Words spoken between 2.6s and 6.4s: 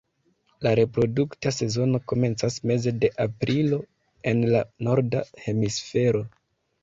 meze de aprilo en la norda hemisfero.